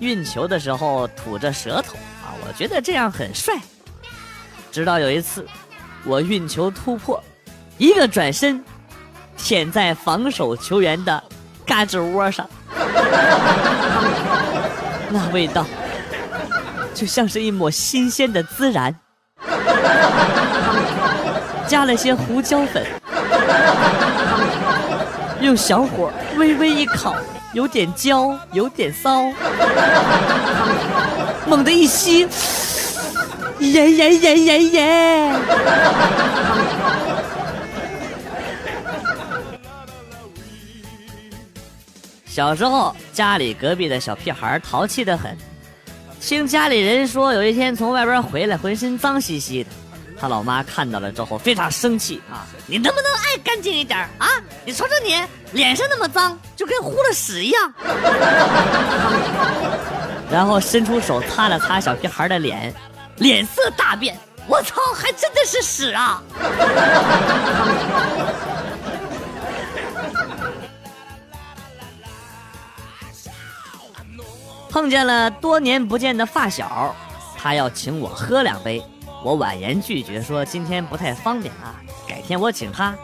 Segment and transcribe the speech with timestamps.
[0.00, 3.54] 运球的时候吐着舌头啊，我觉得这样很帅。
[4.70, 5.46] 直到有一次，
[6.04, 7.22] 我运球突破，
[7.78, 8.62] 一个转身，
[9.36, 11.22] 舔在防守球员的
[11.66, 12.48] 胳肢窝上，
[15.10, 15.66] 那味道
[16.94, 18.94] 就像是一抹新鲜的孜然，
[21.66, 22.86] 加了些胡椒粉。
[25.40, 27.14] 用小火微微一烤，
[27.58, 29.24] 有点焦，有点骚，
[31.44, 32.20] 猛地一吸，
[33.58, 35.32] 耶耶耶耶耶！
[42.28, 45.36] 小时候，家里隔壁的小屁孩淘气的很，
[46.20, 49.70] 听家里人说，有一天从外边回来，浑身脏兮兮的。
[50.20, 52.44] 他老妈看到了之后非常生气啊！
[52.66, 54.26] 你能不能爱干净一点啊？
[54.64, 55.14] 你瞅瞅你
[55.52, 57.72] 脸上那么脏，就跟糊了屎一样。
[60.30, 62.74] 然后伸出手擦了擦小屁孩的脸，
[63.16, 64.18] 脸色大变。
[64.48, 66.20] 我操，还真的是屎啊！
[74.70, 76.94] 碰见了多年不见的发小，
[77.36, 78.82] 他要请我喝两杯。
[79.24, 82.96] 我婉言拒绝说：“今天不太方便啊，改天我请他。”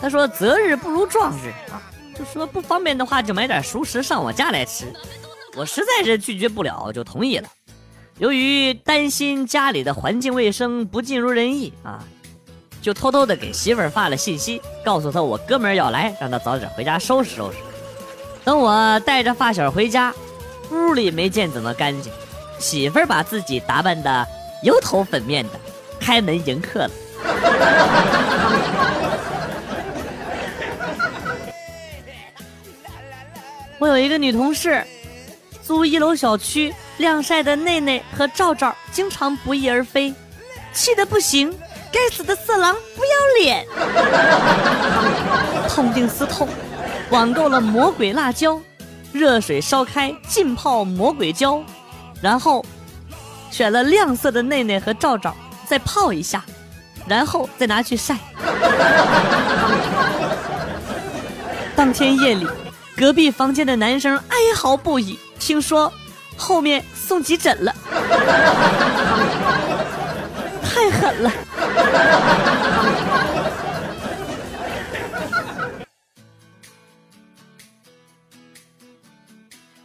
[0.00, 1.82] 他说：“择日不如撞日啊，
[2.18, 4.92] 就说不方便的话就买点熟食上我家来吃。”
[5.56, 7.48] 我实在是拒绝不了，就同意了。
[8.18, 12.04] 由于担心家里的环境卫生不尽如人意啊，
[12.80, 17.58] 就偷偷的给媳妇儿发了信息，告诉她我哥们儿要来，让她早点回家收拾收拾。
[18.44, 20.14] 等我带着发小回家，
[20.70, 22.12] 屋里没见怎么干净，
[22.58, 24.26] 媳妇儿把自己打扮的。
[24.62, 25.52] 油头粉面的，
[25.98, 26.90] 开门迎客了。
[33.78, 34.84] 我有一个女同事，
[35.62, 40.14] 租一楼小区晾晒的内内和罩罩经常不翼而飞，
[40.74, 41.50] 气得不行。
[41.90, 43.10] 该死的色狼，不要
[43.42, 43.66] 脸！
[45.68, 46.46] 痛定思痛，
[47.10, 48.60] 网购了魔鬼辣椒，
[49.12, 51.62] 热水烧开，浸泡魔鬼椒，
[52.20, 52.64] 然后。
[53.50, 55.34] 选了亮色的内内和罩罩，
[55.66, 56.44] 再泡一下，
[57.06, 58.16] 然后再拿去晒。
[61.76, 62.46] 当天夜里，
[62.96, 65.92] 隔壁房间的男生哀嚎不已，听说
[66.36, 67.74] 后面送急诊了，
[70.62, 71.30] 太狠了。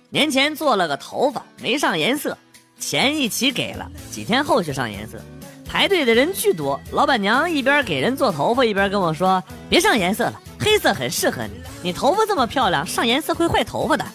[0.10, 2.38] 年前做了个头发，没上颜色。
[2.80, 5.20] 钱一起给了，几天后去上颜色，
[5.66, 6.80] 排队的人巨多。
[6.92, 11.54] 老板娘一边给人做头发，一边跟我说：“别上颜色了，黑色很适合你。
[11.82, 14.06] 你头发这么漂亮，上颜色会坏头发的。”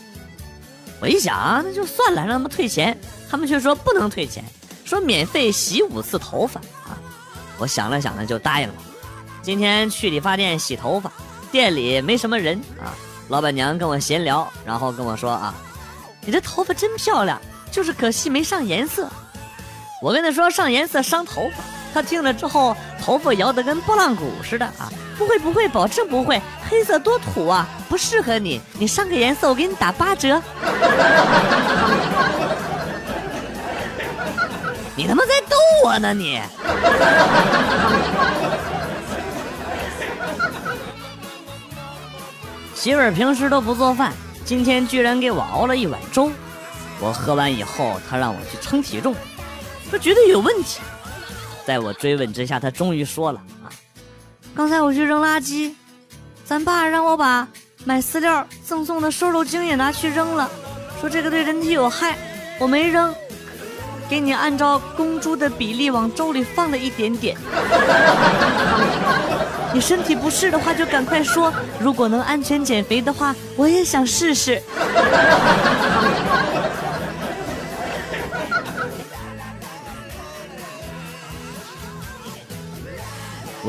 [1.01, 2.97] 我一想，那就算了，让他们退钱。
[3.29, 4.45] 他们却说不能退钱，
[4.85, 6.99] 说免费洗五次头发啊。
[7.59, 8.75] 我想了想呢，就答应了。
[9.43, 11.11] 今天去理发店洗头发，
[11.51, 12.95] 店里没什么人啊。
[13.29, 15.55] 老板娘跟我闲聊，然后跟我说：“啊，
[16.25, 19.09] 你这头发真漂亮。”就是可惜没上颜色，
[20.03, 21.63] 我跟他说上颜色伤头发，
[21.95, 24.91] 他听了之后头发摇得跟拨浪鼓似的啊！
[25.17, 30.43] 不会不会，保证不会，黑色多土啊，不适合你，你上个颜色我给你打八折。
[34.97, 36.41] 你他妈在逗我呢你！
[42.75, 44.13] 媳妇儿平时都不做饭，
[44.45, 46.33] 今天居然给我熬了一碗粥。
[47.01, 49.15] 我喝完以后，他让我去称体重，
[49.89, 50.81] 说绝对有问题。
[51.65, 53.71] 在我追问之下，他终于说了：“啊，
[54.55, 55.73] 刚才我去扔垃圾，
[56.45, 57.47] 咱爸让我把
[57.85, 60.51] 买饲料赠送的瘦肉精也拿去扔了，
[61.01, 62.19] 说这个对人体有害，
[62.59, 63.15] 我没扔，
[64.09, 67.37] 给你按照公猪的比例往粥里放了一点点。
[69.73, 74.61] 你身体不适的话就赶快说，如果能安全减肥的话，我也想试试。”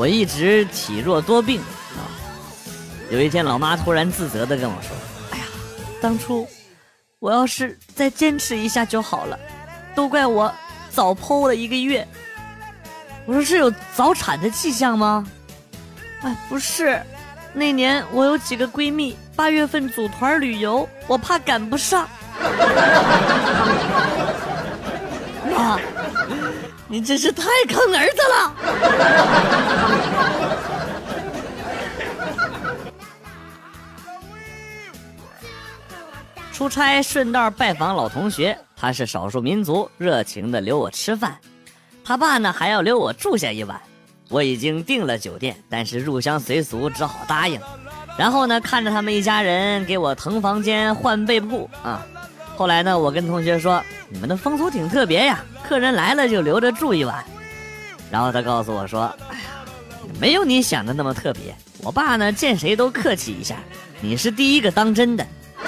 [0.02, 2.02] 我一直体弱多病啊！
[3.08, 4.90] 有一天，老妈突然自责的跟我说
[5.30, 5.44] ：“哎呀，
[6.00, 6.44] 当初
[7.20, 9.38] 我要是再坚持一下就好了，
[9.94, 10.52] 都怪我
[10.90, 12.04] 早剖了一个月。
[13.26, 15.24] 我说是有早产的迹象吗？
[16.22, 17.00] 哎，不是，
[17.52, 22.08] 那年我有几个闺蜜八月份组团旅游，我怕赶不上。
[25.54, 25.78] 妈，
[26.92, 28.54] 你真是太坑儿子了！
[36.52, 41.38] 出差顺道拜访老同学，他是少数民族，热情的留我吃饭。
[42.04, 43.80] 他爸呢还要留我住下一晚，
[44.28, 47.58] 我已经订了酒店，但是入乡随俗，只好答应。
[48.18, 52.06] 然后呢，看着他们一家人给我腾房间、换被铺啊。
[52.54, 57.24] 后来呢，我跟同学说：“你们的风俗挺特别呀，客人来了就留着住一晚。”
[58.10, 59.44] 然后他告诉我说：“哎呀，
[60.20, 61.54] 没有你想的那么特别。
[61.82, 63.56] 我爸呢见谁都客气一下，
[64.02, 65.26] 你是第一个当真的。”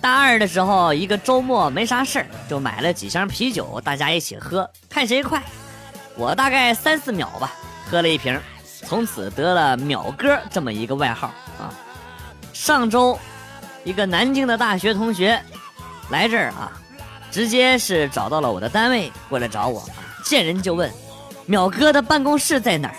[0.00, 5.42] 大二的时候，一个周末没啥事儿，就买了几箱啤酒，大家一起喝，看谁快。
[6.14, 7.52] 我大概三四秒吧，
[7.90, 8.38] 喝了一瓶，
[8.86, 11.28] 从此得了“秒哥”这么一个外号
[11.58, 11.72] 啊。
[12.52, 13.18] 上周，
[13.82, 15.40] 一个南京的大学同学
[16.10, 16.70] 来这儿啊，
[17.30, 19.88] 直接是找到了我的单位，过来找我啊，
[20.24, 20.90] 见人就问
[21.48, 22.94] ：“淼哥的办公室在哪儿？”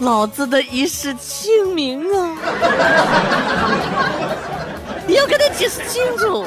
[0.00, 2.36] 老子的一世清明啊！
[5.06, 6.46] 你要跟他解释清楚。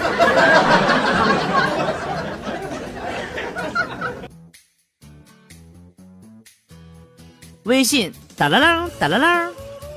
[7.64, 9.50] 微信哒啦啦哒啦啦，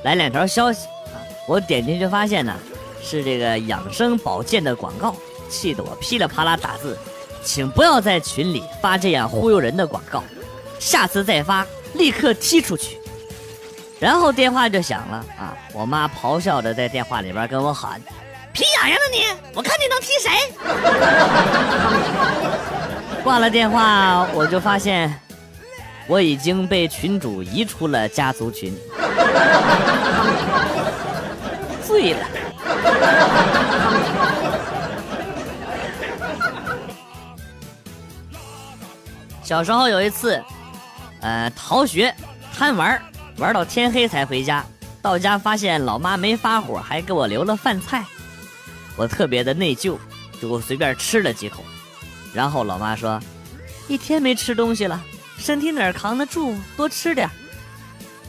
[0.03, 1.19] 来两条消息啊！
[1.47, 2.55] 我点进去发现呢，
[3.03, 5.13] 是这个养生保健的广告，
[5.49, 6.97] 气得我噼里啪啦打字，
[7.43, 10.23] 请不要在群里发这样忽悠人的广告，
[10.79, 12.97] 下次再发立刻踢出去。
[13.99, 15.53] 然后电话就响了啊！
[15.73, 18.01] 我妈咆哮着在电话里边跟我喊
[18.53, 20.31] ：“皮痒痒了你，我看你能踢谁？”
[23.25, 25.13] 挂了电话，我就发现
[26.07, 28.73] 我已经被群主移出了家族群，
[31.85, 32.19] 醉了。
[39.43, 40.41] 小时候有一次，
[41.21, 42.13] 呃，逃学
[42.53, 43.01] 贪玩
[43.37, 44.65] 玩到天黑才回家，
[45.01, 48.03] 到家发现老妈没发火，还给我留了饭菜，
[48.95, 49.97] 我特别的内疚，
[50.41, 51.63] 就随便吃了几口。
[52.33, 53.19] 然后老妈说
[53.87, 55.01] ：“一天没吃东西了，
[55.37, 56.55] 身体哪儿扛得住？
[56.75, 57.29] 多吃点。”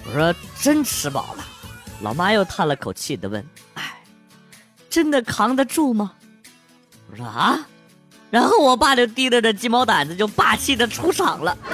[0.07, 1.45] 我说：“真吃饱了。”
[2.03, 3.45] 老妈又叹了口气的问
[3.75, 4.01] ：“哎，
[4.89, 6.13] 真的扛得住吗？”
[7.11, 7.59] 我说：“啊。”
[8.31, 11.57] 然后我爸就提着这鸡毛掸子就霸气的出场了。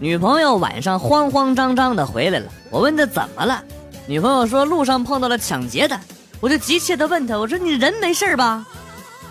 [0.00, 3.62] 女朋友晚上慌慌张张的回来了，我问她怎么了，
[4.08, 5.98] 女朋友说路上碰到了抢劫的，
[6.40, 8.64] 我就急切的问他，我说你人没事吧？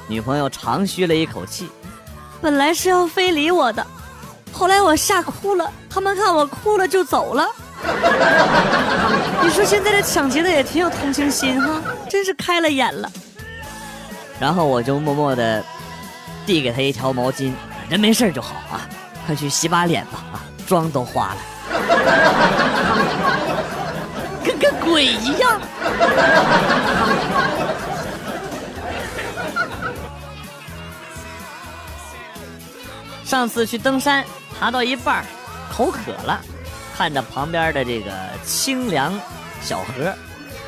[0.07, 1.69] 女朋友长吁了一口气，
[2.41, 3.85] 本来是要非礼我的，
[4.51, 7.47] 后来我吓哭了，他们看我哭了就走了。
[9.41, 13.11] 你说现在这抢劫的也挺有同情心哈，真是开了眼了。
[14.39, 15.63] 然后我就默默的
[16.45, 17.53] 递给他一条毛巾，
[17.89, 18.87] 人没事就好啊，
[19.25, 20.41] 快去洗把脸吧啊。
[20.65, 21.37] 妆都花了，
[24.43, 25.61] 跟个鬼一样。
[33.25, 34.23] 上次去登山，
[34.59, 35.25] 爬到一半
[35.71, 36.39] 口渴了，
[36.95, 38.11] 看着旁边的这个
[38.45, 39.19] 清凉
[39.61, 40.13] 小河，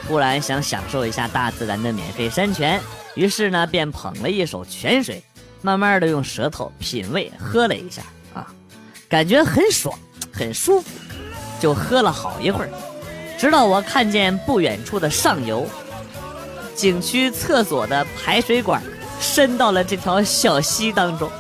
[0.08, 2.82] 突然想享受一下大自然的免费山泉，
[3.14, 5.22] 于是呢，便捧了一手泉水，
[5.62, 8.02] 慢慢的用舌头品味，喝了一下
[8.34, 8.48] 啊。
[9.08, 9.96] 感觉很爽，
[10.34, 10.90] 很舒服，
[11.60, 12.70] 就喝了好一会儿，
[13.38, 15.68] 直到我看见不远处的上游，
[16.74, 18.82] 景区厕所的排水管
[19.20, 21.30] 伸到了这条小溪当中。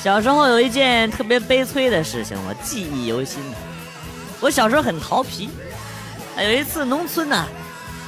[0.00, 3.42] 小时候有一件特别悲催的事情，我记忆犹新。
[4.40, 5.50] 我小时候很调皮，
[6.40, 7.46] 有一次农村呢。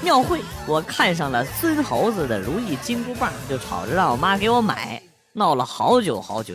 [0.03, 5.03] 庙会，我看上了孙猴子的如意金箍棒，就吵着让我妈给我买，
[5.33, 6.55] 闹了好久好久。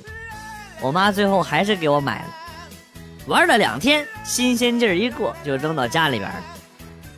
[0.82, 2.25] 我妈最后还是给我买了，
[3.27, 6.36] 玩了两天，新鲜劲儿一过就扔到家里边了。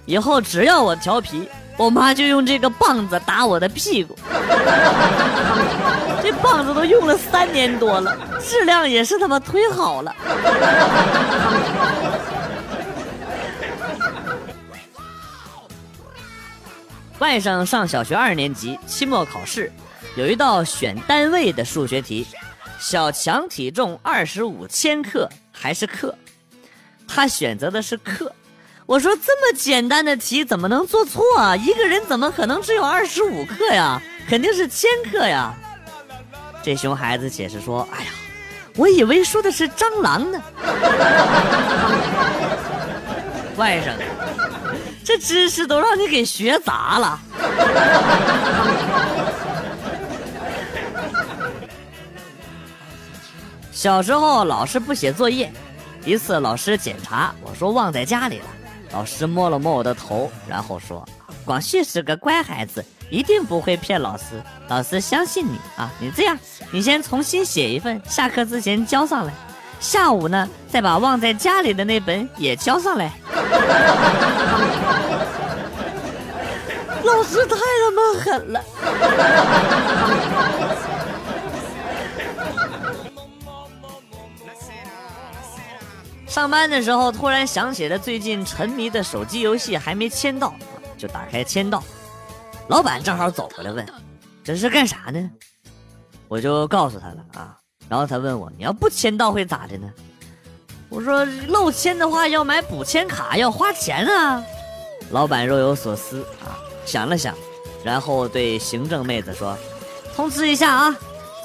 [0.06, 4.16] 以后只要我调皮，我妈就用这个棒子打我的屁股。
[6.22, 10.16] 这棒子都用了三年多了，质量也是他妈忒好了。
[17.18, 19.72] 外甥上小学二年级，期末考试
[20.18, 22.26] 有一道选单位的数学题，
[22.80, 26.18] 小强体重二十五千克还是克？
[27.08, 28.34] 他选择的是克。
[28.88, 31.56] 我说这么简单的题怎么能做错啊？
[31.56, 34.02] 一个人怎么可能只有二十五克呀？
[34.28, 35.54] 肯定是千克呀！
[36.64, 38.10] 这熊孩子解释说：“哎呀，
[38.76, 40.42] 我以为说的是蟑螂呢。
[43.56, 43.94] ”外甥，
[45.04, 47.20] 这知识都让你给学杂了。
[53.88, 55.50] 小时候老师不写作业，
[56.04, 58.46] 一次老师检查，我说忘在家里了。
[58.92, 61.08] 老师摸了摸我的头，然后说
[61.48, 65.90] ：“广旭是个乖孩子，一定不会骗老师，老师相信你啊。
[66.02, 66.38] 你这样，
[66.70, 69.32] 你先重新写一份，下课之前交上来。
[69.80, 73.10] 下午呢，再把忘在家里的那本也交上来。
[77.06, 78.62] ”老师太他妈狠了！
[86.38, 90.54] 上班的时候突然想起了最近沉迷的手机游戏还没签到，
[90.96, 91.84] 就打开签到。
[92.68, 93.84] 老板正好走过来问
[94.46, 95.32] ：“这是干啥呢？”
[96.30, 97.58] 我就告诉他了啊。
[97.90, 99.90] 然后他问我：“你要不签到会咋的呢？”
[100.90, 104.44] 我说：“漏签的话要买补签卡，要花钱啊。”
[105.10, 107.34] 老板若有所思啊，想了想，
[107.84, 109.58] 然后对行政妹子说
[110.16, 110.96] ：“通知一下啊，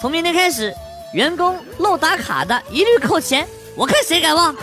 [0.02, 0.70] 从明天开始，
[1.14, 4.54] 员工漏打卡的一律扣钱。”我看谁敢忘！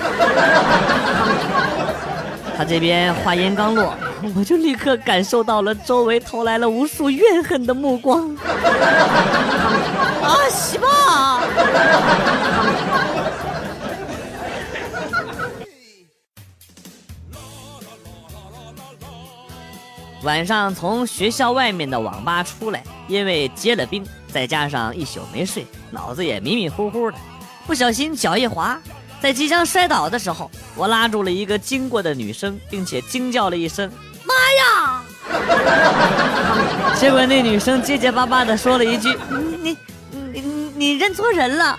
[2.55, 3.95] 他这边话音刚落，
[4.35, 8.35] 我就立刻感受到了周围投来了无数怨恨的目光。
[10.21, 11.41] 啊，西吧！
[20.23, 27.17] 晚上从学校外面的网吧出来，因为结了冰，再加上一宿没睡，脑子也迷迷糊糊的，
[27.65, 28.77] 不小心脚一滑。
[29.21, 33.91] 在即将摔倒的时候，我拉住了一个经过的女生，并且惊叫了一声
[34.25, 35.03] ：“妈呀！”
[36.95, 39.09] 结果那女生结结巴巴地说了一句
[39.61, 39.77] ：“你
[40.31, 40.41] 你你
[40.75, 41.77] 你认错人了。”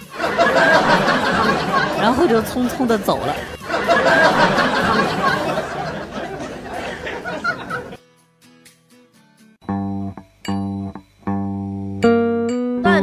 [2.01, 3.35] 然后就匆匆的走了。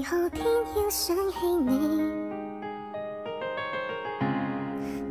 [0.00, 2.10] 为何偏要想起你？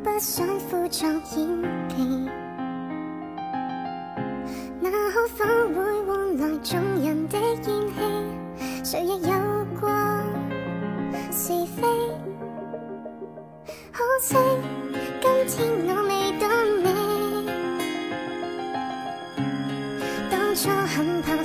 [0.04, 1.22] 不想辅助演
[1.90, 2.28] 技，
[4.82, 5.78] 那可否会
[6.08, 7.70] 换来众人的厌弃？
[8.84, 9.30] 谁亦有
[9.80, 9.88] 过
[11.32, 11.84] 是非，
[13.92, 14.36] 可惜
[15.22, 16.50] 今天我未懂
[16.84, 16.90] 你，
[20.32, 21.38] 当初很怕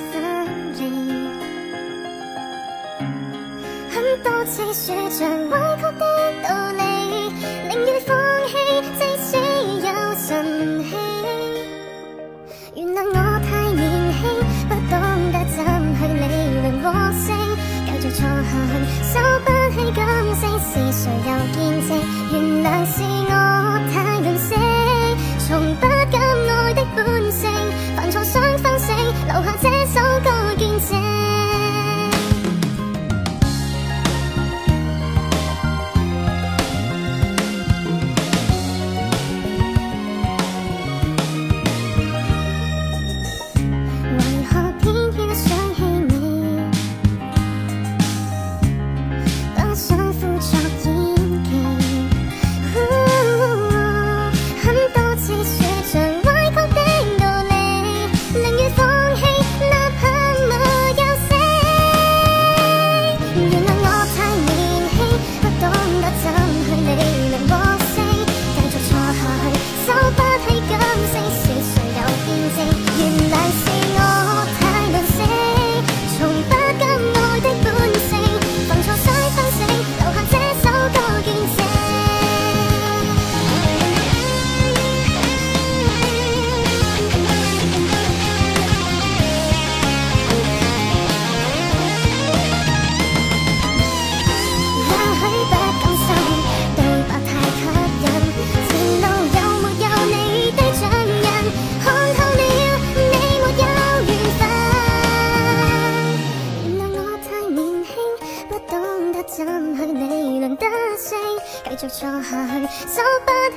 [4.24, 6.02] 多次说着委屈的
[6.42, 6.93] 道理，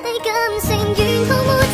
[0.00, 1.67] 你感性愿学会